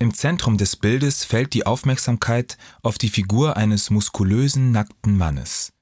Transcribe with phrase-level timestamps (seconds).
[0.00, 5.72] Im Zentrum des Bildes fällt die Aufmerksamkeit auf die Figur eines muskulösen, nackten Mannes.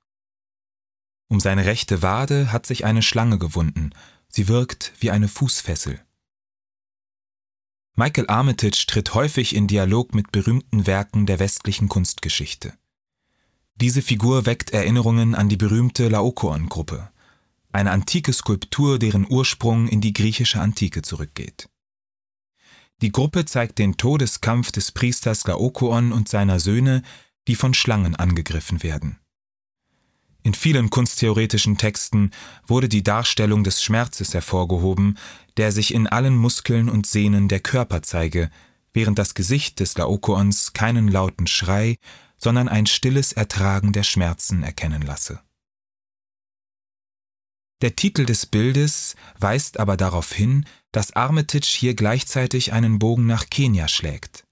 [1.29, 3.91] Um seine rechte Wade hat sich eine Schlange gewunden,
[4.29, 6.01] sie wirkt wie eine Fußfessel.
[7.95, 12.73] Michael Armitage tritt häufig in Dialog mit berühmten Werken der westlichen Kunstgeschichte.
[13.75, 17.11] Diese Figur weckt Erinnerungen an die berühmte Laokoon-Gruppe,
[17.71, 21.69] eine antike Skulptur, deren Ursprung in die griechische Antike zurückgeht.
[23.03, 27.03] Die Gruppe zeigt den Todeskampf des Priesters Laokoon und seiner Söhne,
[27.47, 29.19] die von Schlangen angegriffen werden.
[30.43, 32.31] In vielen kunsttheoretischen Texten
[32.67, 35.19] wurde die Darstellung des Schmerzes hervorgehoben,
[35.57, 38.51] der sich in allen Muskeln und Sehnen der Körper zeige,
[38.93, 41.97] während das Gesicht des Laokoons keinen lauten Schrei,
[42.39, 45.41] sondern ein stilles Ertragen der Schmerzen erkennen lasse.
[47.83, 53.51] Der Titel des Bildes weist aber darauf hin, dass Armitage hier gleichzeitig einen Bogen nach
[53.51, 54.45] Kenia schlägt.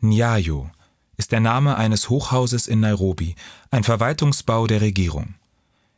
[0.00, 0.70] Nyayo
[1.16, 3.34] ist der Name eines Hochhauses in Nairobi,
[3.70, 5.34] ein Verwaltungsbau der Regierung.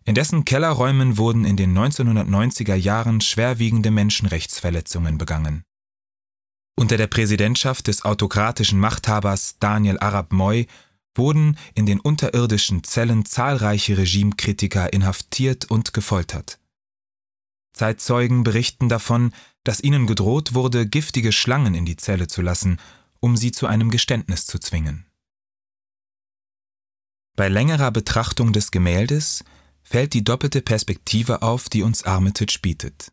[0.05, 5.63] In dessen Kellerräumen wurden in den 1990er Jahren schwerwiegende Menschenrechtsverletzungen begangen.
[6.75, 10.65] Unter der Präsidentschaft des autokratischen Machthabers Daniel Arap Moi
[11.15, 16.59] wurden in den unterirdischen Zellen zahlreiche Regimekritiker inhaftiert und gefoltert.
[17.73, 19.33] Zeitzeugen berichten davon,
[19.65, 22.79] dass ihnen gedroht wurde, giftige Schlangen in die Zelle zu lassen,
[23.21, 25.07] um sie zu einem Geständnis zu zwingen.
[27.37, 29.45] Bei längerer Betrachtung des Gemäldes
[29.83, 33.13] fällt die doppelte Perspektive auf, die uns Armitage bietet.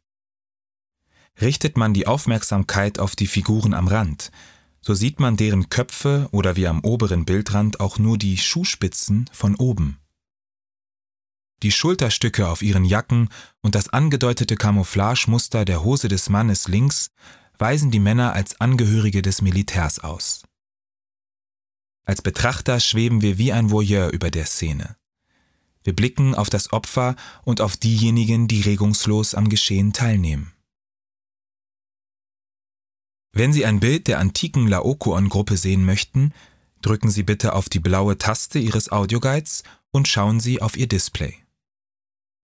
[1.39, 4.31] Richtet man die Aufmerksamkeit auf die Figuren am Rand,
[4.87, 9.53] so sieht man deren Köpfe oder wie am oberen Bildrand auch nur die Schuhspitzen von
[9.55, 9.99] oben.
[11.61, 13.27] Die Schulterstücke auf ihren Jacken
[13.61, 17.09] und das angedeutete Camouflagemuster der Hose des Mannes links
[17.57, 20.43] weisen die Männer als Angehörige des Militärs aus.
[22.05, 24.95] Als Betrachter schweben wir wie ein Voyeur über der Szene.
[25.83, 30.53] Wir blicken auf das Opfer und auf diejenigen, die regungslos am Geschehen teilnehmen.
[33.37, 36.33] Wenn Sie ein Bild der antiken Laokoon-Gruppe sehen möchten,
[36.81, 39.61] drücken Sie bitte auf die blaue Taste Ihres Audioguides
[39.91, 41.35] und schauen Sie auf Ihr Display.